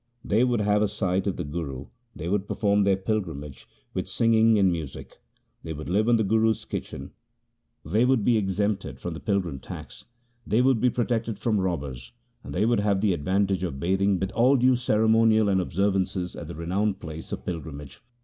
They 0.25 0.43
would 0.43 0.61
have 0.61 0.81
a 0.81 0.87
sight 0.87 1.27
of 1.27 1.37
the 1.37 1.43
Guru, 1.43 1.85
they 2.15 2.27
would 2.27 2.47
perform 2.47 2.85
their 2.85 2.97
pilgrimage 2.97 3.67
with 3.93 4.09
singing 4.09 4.57
and 4.57 4.71
music, 4.71 5.17
they 5.61 5.73
would 5.73 5.87
live 5.89 6.09
on 6.09 6.15
the 6.15 6.23
Guru's 6.23 6.65
kitchen, 6.65 7.11
they 7.85 8.03
would 8.03 8.25
be 8.25 8.35
exempted 8.35 8.99
from 8.99 9.13
the 9.13 9.19
pilgrim 9.19 9.59
tax, 9.59 10.05
they 10.43 10.59
would 10.59 10.81
be 10.81 10.89
protected 10.89 11.37
from 11.37 11.59
robbers, 11.59 12.13
and 12.43 12.51
they 12.51 12.65
would 12.65 12.79
have 12.79 13.01
the 13.01 13.13
advantage 13.13 13.63
of 13.63 13.79
bathing 13.79 14.19
with 14.19 14.31
all 14.31 14.55
due 14.55 14.75
cere 14.75 15.07
monial 15.07 15.51
and 15.51 15.61
observances 15.61 16.35
at 16.35 16.47
the 16.47 16.55
renowned 16.55 16.99
place 16.99 17.31
of 17.31 17.45
pilgrimage. 17.45 18.01